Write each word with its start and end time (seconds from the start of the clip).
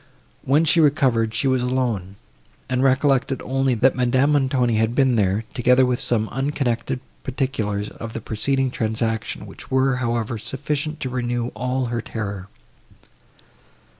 When 0.41 0.65
she 0.65 0.79
recovered, 0.81 1.31
she 1.35 1.47
was 1.47 1.61
alone, 1.61 2.15
and 2.67 2.81
recollected 2.81 3.39
only, 3.45 3.75
that 3.75 3.95
Madame 3.95 4.31
Montoni 4.31 4.77
had 4.77 4.95
been 4.95 5.15
there, 5.15 5.43
together 5.53 5.85
with 5.85 5.99
some 5.99 6.27
unconnected 6.29 6.99
particulars 7.21 7.89
of 7.91 8.13
the 8.13 8.19
preceding 8.21 8.71
transaction, 8.71 9.45
which 9.45 9.69
were, 9.69 9.97
however, 9.97 10.39
sufficient 10.39 11.01
to 11.01 11.11
renew 11.11 11.49
all 11.49 11.85
her 11.93 12.01
terror. 12.01 12.47